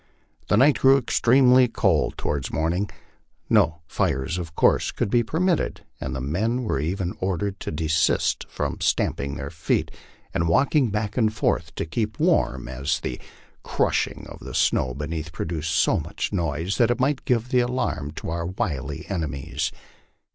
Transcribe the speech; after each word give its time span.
The 0.47 0.57
night 0.57 0.79
grew 0.79 0.97
extremely 0.97 1.67
cold 1.67 2.17
towards 2.17 2.51
morning; 2.51 2.89
no 3.51 3.83
fires 3.85 4.39
of 4.39 4.55
course 4.55 4.91
could 4.91 5.11
be 5.11 5.21
permitted, 5.21 5.85
and 5.99 6.15
the 6.15 6.19
men 6.19 6.63
were 6.63 6.79
even 6.79 7.13
ordered 7.19 7.59
to 7.59 7.71
desist 7.71 8.47
from 8.49 8.77
stamping 8.81 9.35
their 9.35 9.51
feet 9.51 9.91
and 10.33 10.47
walking 10.47 10.89
back 10.89 11.17
and 11.17 11.31
forth 11.31 11.75
to 11.75 11.85
keep 11.85 12.17
warm, 12.19 12.67
as 12.67 12.99
the 13.01 13.21
160 13.21 13.21
LIFE 13.21 13.27
ON 13.27 13.49
THE 13.59 13.61
PLAINS. 13.61 13.77
crushing 13.77 14.27
of 14.27 14.39
the 14.39 14.55
snow 14.55 14.93
beneath 14.95 15.31
produced 15.31 15.75
so 15.75 15.99
much 15.99 16.33
noise 16.33 16.77
that 16.79 16.89
it 16.89 16.99
might 16.99 17.23
give 17.23 17.49
the 17.49 17.59
alarm 17.59 18.09
to 18.13 18.31
our 18.31 18.47
wily 18.47 19.05
enemies. 19.07 19.71